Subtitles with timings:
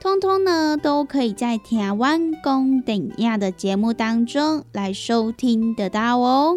[0.00, 6.56] 通通呢，都可以在台湾公等亚的节目当中来收听得到哦。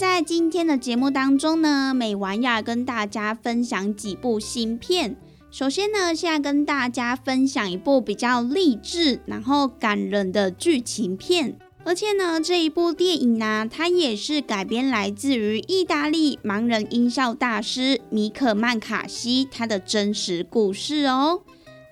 [0.00, 5.14] 在今天的节目当中呢，美玩要跟大家分享几部新片。
[5.50, 11.58] 首先呢，现在跟大家分享一部比较励志、然后感人的剧情片。
[11.84, 21.42] 而且呢，这一部电影呢，它也是改编来自于意大利盲人音效大师米可曼卡西他的真实故事哦。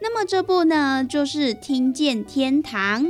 [0.01, 3.05] 那么这部呢，就是《听见天堂》。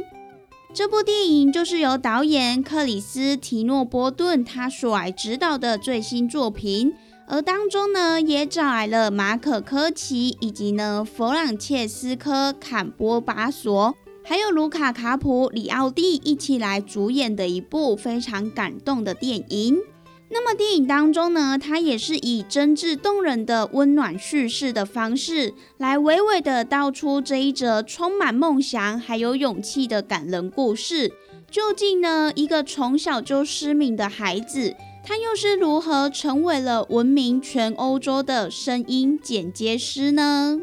[0.78, 6.94] 这部电影就是由导演克里斯提诺波顿他所来指导的最新作品，
[7.26, 13.92] 而当中呢也找来了马可科奇以及呢弗朗切斯科坎波巴索，
[14.24, 19.78] 还有卢卡卡普里奥蒂一起来主演的一部非常感动的电影。
[20.30, 31.12] 那么电影当中呢，它也是以真挚动人的温暖叙事的方式，来娓娓的道出这一则充满梦想还有勇气的感人故事。
[31.50, 40.60] 究竟呢，一个从小就失明的孩子，他又是如何成为了闻名全欧洲的声音剪接师呢？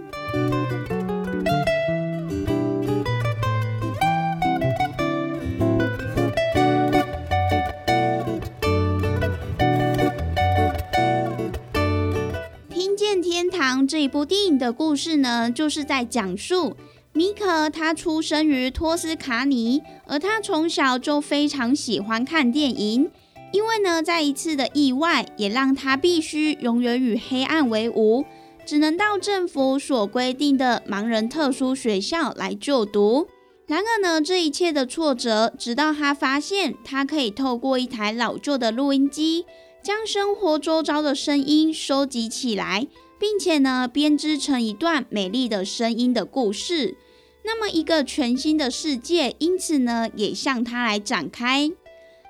[13.21, 16.75] 天堂这一部电影的故事呢，就是在讲述
[17.13, 23.09] 米可他出生于托斯卡尼，而他从小就非常喜欢看电影。
[23.51, 28.25] 因为呢，在一次的意外，也让他必须永远与黑暗为伍，
[28.65, 33.27] 只能到政府所规定的盲人特殊学校来就读。
[33.67, 39.45] 然而呢，这一切的挫折，直到他发现他可以透过一台老旧的录音机，
[39.81, 42.87] 将生活周遭的声音收集起来。
[43.27, 46.95] 并且呢，编织成一段美丽的声音的故事。
[47.43, 51.71] 那么，一个全新的世界因此呢，也向他来展开。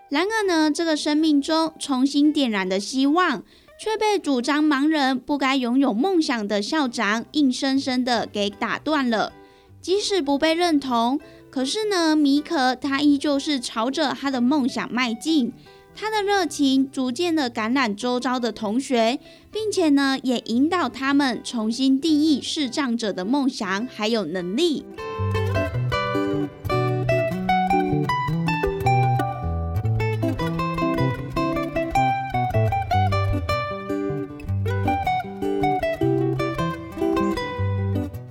[0.08, 3.44] 然而呢，这个生命中重新点燃的希望，
[3.78, 9.34] 却被主张盲人不该拥有梦想的校长硬生生的给打断了。
[9.82, 11.20] 即使不被认同，
[11.50, 15.52] 可是呢，米可他依旧是朝着他的梦想迈进。
[15.98, 19.18] 他的热情逐渐的感染周遭的同学，
[19.50, 24.84] 并且呢，也引导他们重新定义视障者的梦想还有能力。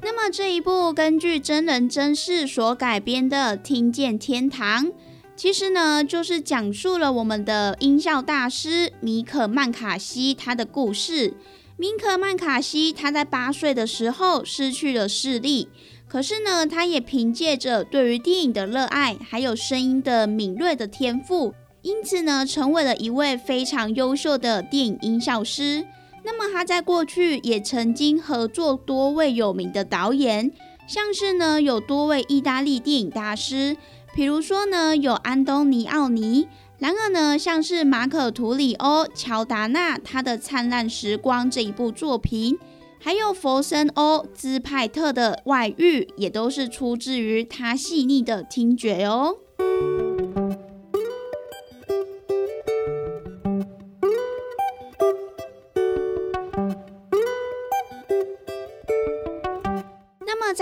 [0.02, 4.86] 那么这一部根据真人真事所改编的《听见天堂》。
[5.36, 11.34] 其实呢，就是讲述了我们的音效大师米可曼卡西他的故事。
[11.76, 15.68] 米可曼卡西他在八岁的时候失去了视力，
[16.06, 21.52] 可是呢，他也凭借着对于电影的热爱，还有声音的敏锐的天赋，
[21.82, 25.84] 因此呢，成为了一位非常优秀的电影音效师。
[26.22, 30.52] 那么他在过去也曾经合作多位有名的导演，
[30.86, 33.76] 像是呢有多位意大利电影大师，
[34.14, 36.48] 比如说呢有安东尼奥尼。
[36.78, 42.58] 然而呢，像是马可图里欧、乔达纳他的《灿烂时光》这一部作品，
[43.00, 49.36] 还有佛森欧兹派特的《外遇》，也都是出自于他细腻的听觉哦。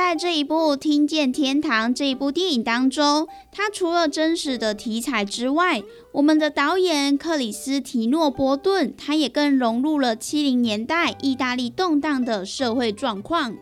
[0.05, 13.55] 在这一部《听见天堂》这一部电影当中，它除了真实的题材之外，我们的导演克里斯提诺波顿，他也更融入了七零年代意大利动荡的社会状况。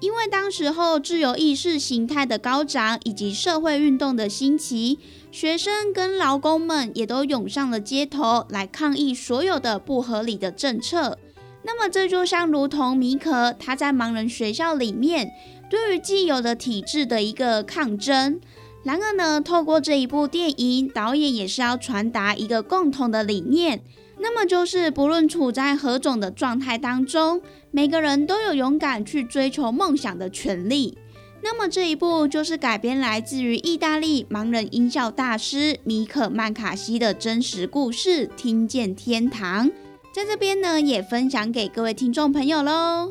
[0.00, 4.98] 因为当时候自由意识形态的高涨，以及社会运动的兴起，
[5.30, 11.16] 学生跟劳工们也都涌上了街头来抗议所有的不合理的政策。
[11.62, 15.30] 那么这就像如同米可他在盲人学校里面。
[15.68, 18.40] 对于既有的体制的一个抗争，
[18.84, 23.82] 然而呢，透过这一部电影，导演也是要传达一个共同的理念，
[24.20, 30.96] 那么就是不论处在何种的状态当中，每个人都有勇敢去追求梦想的权利。
[31.42, 39.68] 那么这一部就是改编来自于意大利盲人音效大师米可曼卡西的真实故事《听见天堂》，
[40.12, 43.10] 在这边呢也分享给各位听众朋友喽。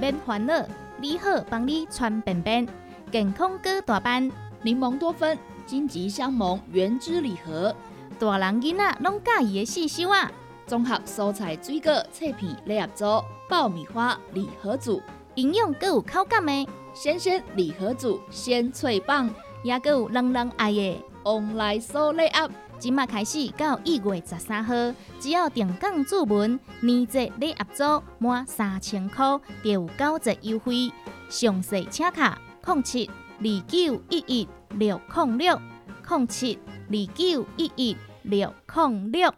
[0.00, 0.64] 免烦恼，
[1.00, 2.66] 你好帮你穿便便，
[3.12, 4.30] 健康哥大班，
[4.62, 7.74] 柠檬多酚，金桔香檬原汁礼盒，
[8.18, 10.30] 大人囡仔拢介意的四小啊！
[10.66, 15.00] 综合蔬菜水果脆片礼盒组，爆米花礼盒组，
[15.34, 19.30] 营养更有口感的鲜鲜礼盒组，鲜脆棒，
[19.62, 22.50] 也更有人人爱的 online 礼盒。
[22.78, 24.72] 即马开始到一月十三号，
[25.18, 30.92] 只要定岗注文，年节礼盒组满三千块，就有九折优惠。
[31.28, 35.60] 详细请卡零七二九一一六零六
[36.08, 36.56] 零七
[36.88, 39.34] 二九一一六零六。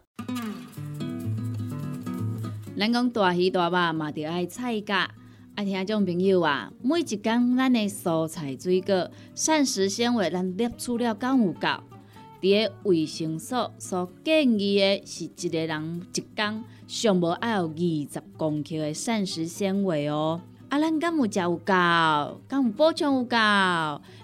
[2.78, 5.10] 咱讲大鱼大肉嘛，着爱菜价。
[5.54, 11.68] 爱听种朋友啊，每一工咱的蔬菜水果膳食纤维，咱摄取了够有够？
[12.40, 20.40] 伫个卫生所所建议的是一个人一工上无爱有二十公克的膳食纤维哦。
[20.68, 21.72] 啊，咱敢有食有够？
[22.46, 23.36] 敢有补充有够？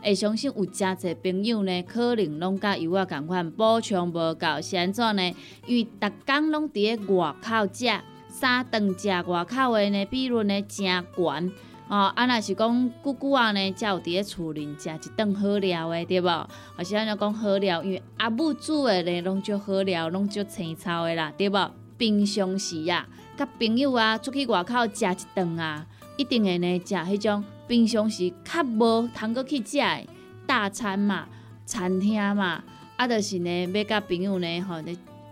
[0.00, 5.34] 会相信有诚济朋友呢，可能拢甲有我共款补充无够，是安怎呢？
[5.66, 7.86] 因为逐工拢伫个外口食，
[8.28, 11.52] 三顿食外口的呢比率呢诚悬。
[11.88, 16.48] 哦，啊，若是讲久久啊呢，才有伫咧厝里食一顿好料的，对无？
[16.76, 21.70] 而是安尼讲好料，因为阿母煮的呢，拢足好料，拢足青草的啦，对无？
[21.96, 23.06] 平常时啊，
[23.36, 30.06] 甲朋友啊出去外口食一顿啊，一定会呢食迄种平常时较无通过去食的
[30.44, 31.28] 大餐嘛，
[31.64, 32.64] 餐厅嘛，
[32.96, 34.82] 啊，就是呢要甲朋友呢吼，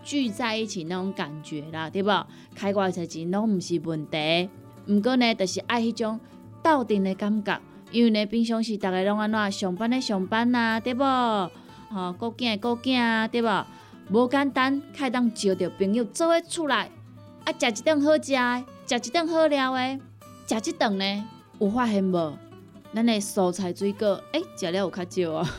[0.05, 2.27] 聚在一起那种感觉啦，对无？
[2.55, 4.49] 开偌侪钱拢毋是问题，
[4.87, 6.17] 毋过呢，就是爱迄种。
[6.65, 11.03] 斗阵的感觉，因为呢，平常时逐个拢安怎上班的上班啊，对无？
[11.91, 13.65] 吼，顾囝的顾囝啊，对无？
[14.09, 16.89] 无简单，开当招着朋友做伙出来，
[17.43, 19.99] 啊，食一顿好食的，食一顿好料的，
[20.47, 21.23] 食一顿呢，
[21.59, 22.33] 有发现无？
[22.95, 25.49] 咱的蔬菜水果，诶，食了有较少啊，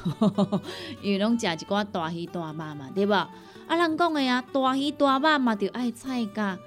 [1.02, 3.12] 因为拢食一寡大鱼大肉嘛，对无？
[3.14, 3.30] 啊，
[3.76, 6.58] 人讲的啊，大鱼大肉嘛，着爱菜价。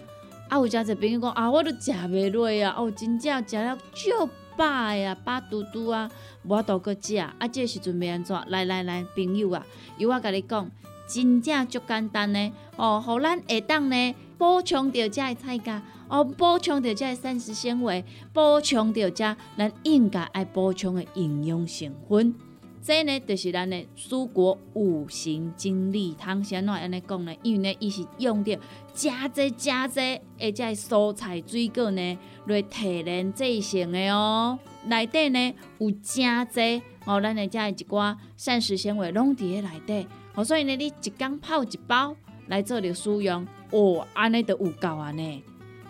[0.50, 4.28] 啊，有诚济朋友讲啊，我都食袂落啊，哦，真正食了足
[4.58, 6.10] 饱呀，饱嘟嘟啊，
[6.44, 7.18] 无法度搁食。
[7.18, 8.36] 啊，这时阵要安怎？
[8.48, 9.64] 来来来，朋友啊，
[10.00, 10.70] 由我甲你讲，
[11.08, 12.52] 真正足简单呢。
[12.78, 18.04] 哦，互咱下当呢补充着遮的菜价，哦，补充着遮的膳食纤维，
[18.34, 22.34] 补充着遮咱应该爱补充的营养成分。
[22.82, 27.36] 这呢，就是咱的蔬果五行精力汤，先怎安尼讲呢？
[27.44, 28.58] 因为呢，伊是用着
[28.94, 30.00] 加济加济，
[30.40, 34.58] 而且蔬菜水果呢来提炼制成的哦。
[34.86, 40.08] 内底呢有加济哦，咱的遮一寡膳食纤维拢伫咧内底。
[40.36, 42.16] 哦，所以呢，你一缸泡一包
[42.48, 45.44] 来做着使用，哦，安尼就有够安尼。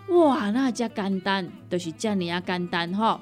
[0.10, 3.22] 哇，那遮简单，就是遮尔啊简单吼。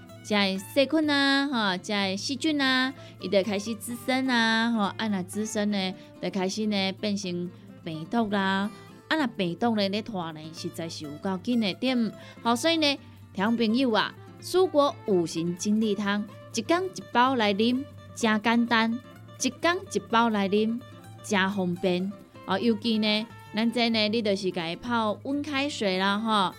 [0.31, 7.49] 食诶细菌啊，吼，食诶细菌啊，伊就开始滋生啊，吼，啊若滋生呢，就开始呢变成
[7.83, 8.71] 病毒啦，
[9.09, 12.97] 啊若病毒呢咧拖呢，实在是有够紧诶点，好，所以呢，
[13.33, 16.23] 听朋友啊，蔬果五行精力汤，
[16.55, 17.83] 一缸一包来啉，
[18.15, 18.97] 真简单，
[19.41, 20.79] 一缸一包来啉，
[21.23, 22.09] 真方便，
[22.45, 26.55] 哦，尤其呢，咱这呢，你就是家泡温开水啦，吼，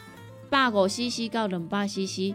[0.51, 2.35] 百五 CC 到两百 CC。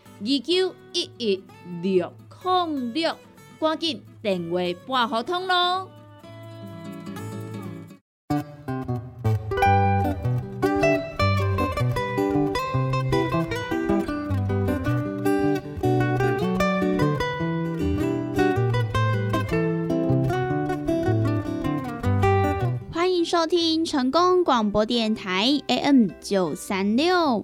[0.23, 1.43] 二九一一
[1.81, 2.13] 六
[2.43, 3.17] 零六，
[3.59, 5.89] 赶紧电话拨合通咯！
[22.91, 27.43] 欢迎收听成功广播电台 AM 九三六。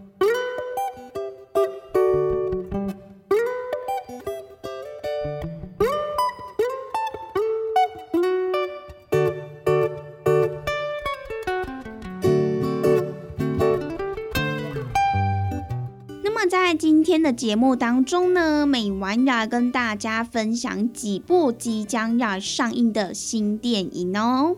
[17.21, 24.55] 的节目当中呢，美完要跟大家分享几部即将要上映的新电影哦。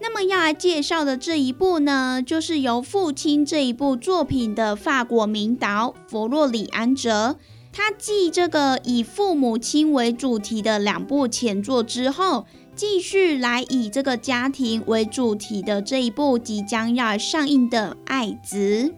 [0.00, 7.36] 那么要来介绍的这一部呢，就是由《父亲》这一部作品的法国名导弗洛里安哲，
[7.72, 18.94] 他继这个以父母亲为主题的两部前作之后，继续来以这个家庭为主题的这一部即将要上映的《爱子》。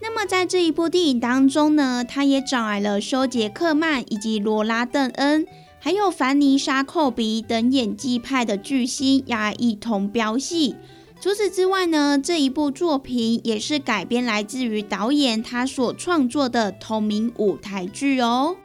[0.00, 5.46] 那么在这一部电影当中呢，他也找来了休杰克曼以及罗拉邓恩，
[5.80, 10.76] 还有凡妮莎寇比等演技派的巨星要一同飙戏。
[11.18, 18.56] 除此之外呢，这一部作品也是改编来自于导演他所创作的同名舞台剧哦。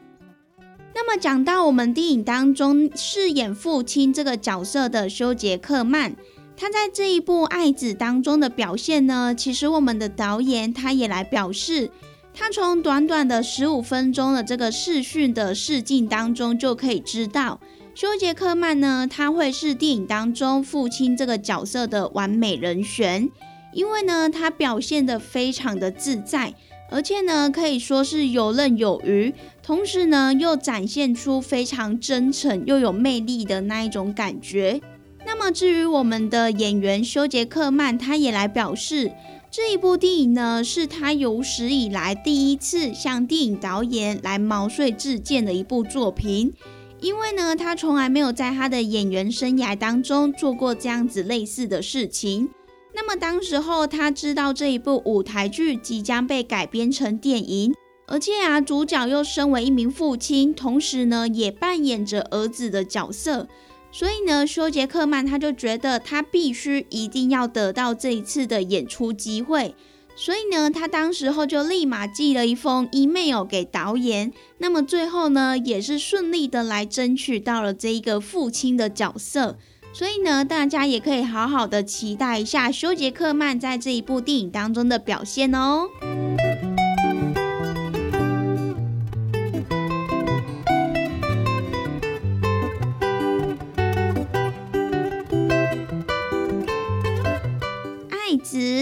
[0.94, 6.14] 那么讲到我们电影当中饰演父亲这个角色的休杰克曼。
[6.62, 11.90] 他在这一部《爱子》当中的表现呢，其实我们的导演他也来表示，
[12.36, 17.60] 他从短短的十五分钟的这个试训的试镜当中就可以知道，
[17.96, 23.28] 休杰克曼呢，他会是电影当中父亲这个角色的完美人选，
[23.74, 26.54] 因为呢，他表现的非常的自在，
[26.92, 34.80] 而且呢，可以说是游刃有余，同时呢，又展现出非常真诚又有魅力的那一种感觉。
[35.26, 39.12] 那么，至于我们的演员修杰克曼，他也来表示，
[39.50, 46.54] 这一部电影呢，是他有史以来第一次向电影导演来毛遂自荐的一部作品。
[47.00, 52.50] 因为呢，他从来没有在他的演员生涯当中做过这样子类似的事情。
[52.94, 57.74] 那么当时候他知道这一部舞台剧即将被改编成电影，
[58.06, 63.48] 而且啊，主角又身为一名父亲，同时呢也扮演着儿子的角色，
[63.92, 69.76] 所以呢，休杰克曼他就觉得他必须一定要得到这一次的演出机会。
[70.16, 74.32] 所以呢，他当时候就立马寄了一封 email 给导演。
[74.60, 79.58] 那么最后呢，也是顺利的来争取到了这一个父亲的角色。
[79.94, 85.88] 所以呢，大家也可以好好的期待一下休杰克曼在这一部电影当中的表现哦。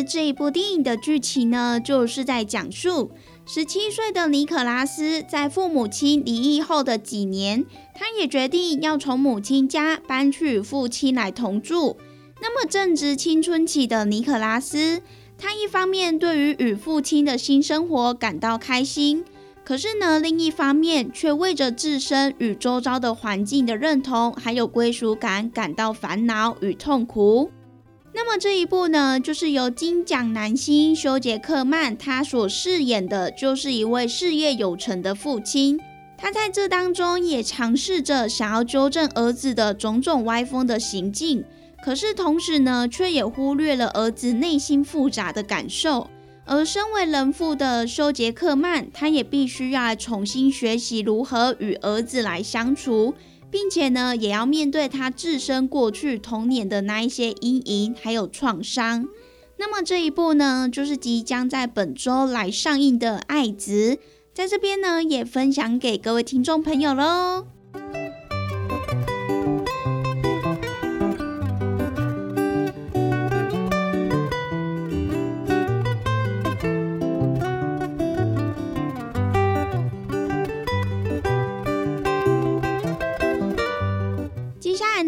[0.03, 3.11] 这一部电影的剧情呢，就是在讲述
[3.45, 7.65] 十七岁的尼可拉斯在父母亲离异后的几年，
[7.95, 11.97] 他也决定要从母亲家搬去与父亲来同住。
[12.41, 15.01] 那么正值青春期的尼可拉斯，
[15.37, 19.25] 他一方面对于与父亲的新生活感到开心，
[19.65, 27.51] 可是呢，另一方面却为着自身与周遭的环境的认同还有归属感感到烦恼与痛苦。
[28.11, 35.79] 那么这一部呢，就是由金奖男星休杰克曼他所饰演的，就是一位事业有成的父亲。
[36.17, 41.45] 他在这当中也尝试着想要纠正儿子的种种歪风的行径，
[41.83, 46.09] 可是同时呢，却也忽略了儿子内心复杂的感受。
[46.45, 53.13] 而身为人父的休杰克曼，他也必须要重新学习如何与儿子来相处。
[53.51, 59.07] 并且呢，也要面对他自身过去童年的那一些阴影还有创伤。
[59.57, 63.95] 那么这一部呢，就是即将在本周来上映的《爱子》，
[64.33, 67.45] 在这边呢，也分享给各位听众朋友喽。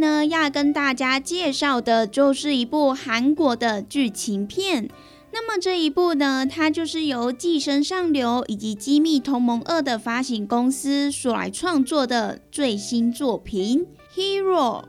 [0.02, 4.90] 呢，要跟大家介绍的就是一部韩国的剧情片。
[5.32, 13.88] 那么这一部呢，它就是由《寄生上流》以及《机密同盟二》的发行公司所来创作的最新作品
[14.20, 14.82] 《Hero》。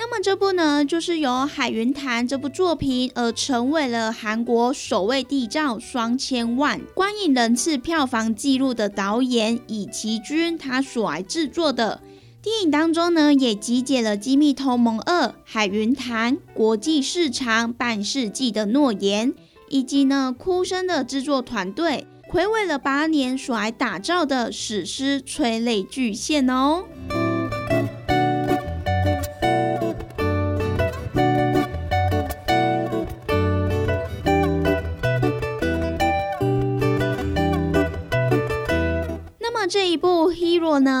[0.00, 12.00] 那么这部呢，就是由《海云谈》这部作品而成为了韩国首位缔造双千万观影人次票房纪录的导演尹奇君他所来制作的。
[12.40, 19.34] 电影当中呢，也集结了《机密同盟二》、《海云谈》、国际市场、半世纪的诺言，
[19.68, 26.84] 以及呢哭声的制作团队，回味了八年所来打造的史诗催泪巨献哦。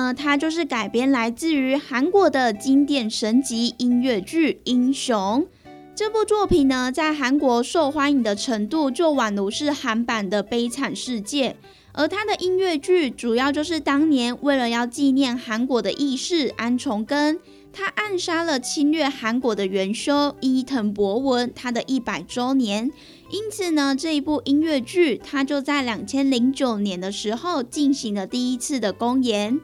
[0.08, 5.42] 呢，它就是改编来自于韩国的经典神级音乐剧《英雄》。
[5.94, 11.50] 这部作品呢，在韩国受欢迎的程度，就宛如是韩版的《悲惨世界》。
[11.92, 17.40] 而它的音乐剧，主要就是当年为了要纪念韩国的义士安重根，
[17.72, 22.90] 他暗杀了侵略韩国的元凶伊藤博文，他的一百周年。
[23.30, 29.60] 因此呢，这一部音乐剧它就在两千零九年的时候进行了第一次的公演。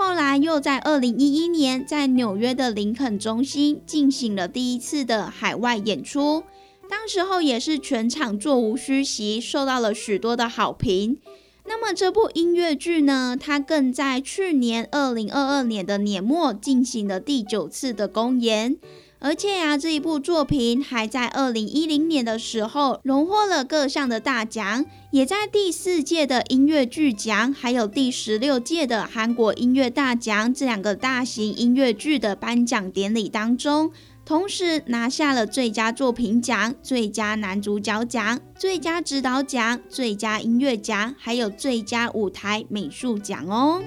[0.00, 6.44] 后来又在二零一一年在纽约的林肯中心进行了第一次的海外演出。
[6.88, 11.18] 当时候也是全场座无虚席，受到了许多的好评。
[11.64, 18.76] 那么这部音乐剧呢，它更在去年二零二二年的年末进行了第九次的公演。
[19.20, 33.90] 而且呀，这一部作品还在二零一零年的时候荣获了各项的大奖，也在第四届的音乐剧奖，还有第十六届的韩国音乐大奖这两个大型音乐剧的颁奖典礼当中，
[34.24, 43.82] 同时拿下了最佳作品奖、最佳男主角奖、最佳指导奖、最佳音乐奖，还有最佳舞台美术奖哦。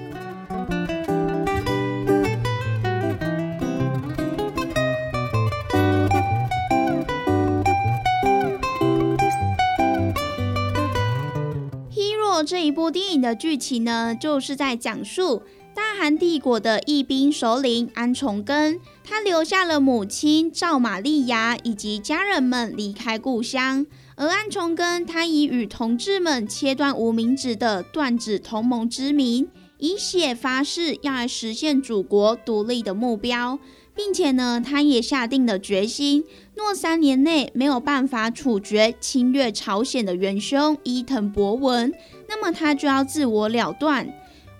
[12.44, 15.42] 这一部电影的剧情呢，就是在讲述
[15.74, 23.86] 大韩帝国的义兵首领安重根，他留下了母亲赵玛利亚以及家人们离开故乡。
[24.14, 33.58] 而安重根他以与同志们切断无名指的断指同盟之名，以血发誓要来实现祖国独立的目标。
[33.94, 36.24] 并且呢，他也下定了决心，
[36.54, 41.92] 若三年内没有办法处决侵略朝鲜的元凶伊藤博文，
[42.28, 44.08] 那么他就要自我了断。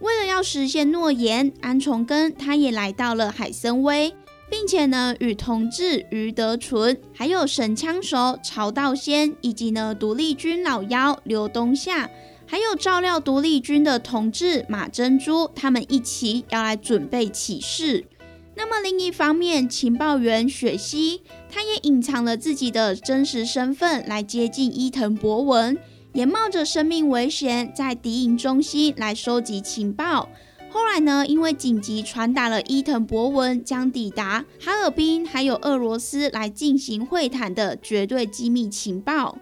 [0.00, 4.12] 为了要实现诺言，安重根他也来到了海参崴，
[4.50, 12.10] 并且呢，与同志余德纯、还有神枪手曹道先，以及呢独立军老幺刘东夏，
[12.46, 18.04] 还有照料独立军的同志马珍珠，他们一起要来准备起事。
[18.54, 25.76] 那么另一方面，情报员雪溪，他也隐藏了自己的真实身份来接近伊藤博文，
[26.12, 30.28] 也冒着生命危险在敌营中心来收集情报。
[30.70, 39.38] 后来呢，因为紧急传达了伊藤博文将抵达哈尔滨还有俄罗斯来进行会谈的绝对机密情报。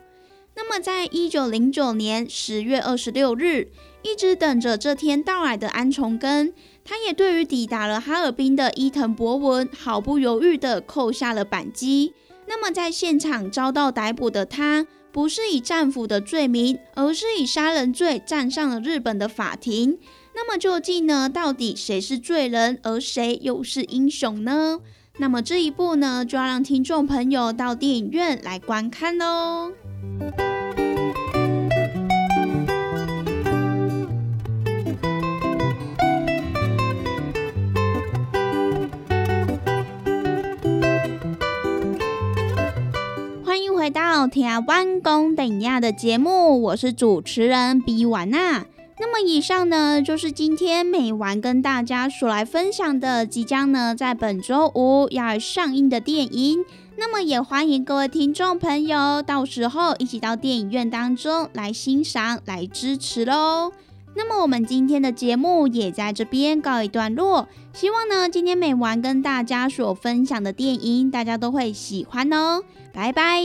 [0.63, 3.69] 那么，在一九零九年十月二十六日，
[4.03, 6.53] 一直等着这天到来的安重根。
[6.85, 12.13] 他也对于抵达了哈尔滨的伊藤博文毫不犹豫地扣下了扳机。
[12.47, 19.99] 那么在现场遭到逮捕的他，不是以战俘的罪名，而是以杀人罪站上了日本的法庭。
[20.35, 21.27] 那么究竟呢？
[21.27, 24.79] 到底谁是罪人，而谁又是英雄呢？
[25.17, 29.73] 那么这一步呢，就要让听众朋友到电影院来观看喽。
[43.81, 48.67] 回到《听弯弓等亚》的节目，我是主持人比婉娜。
[48.99, 56.63] 那么以上呢，就是今天美完跟大家所来分享的，即将呢在本周五要上映的电影。
[57.01, 63.73] 那么也欢迎各位听众朋友，到时候一起到电影院当中来欣赏、来支持喽。
[64.15, 72.63] 那么我们今天的节目也在这边告一段落，希望呢今天美完跟大家所分享的电影，大家都会喜欢哦。
[72.93, 73.41] 拜拜。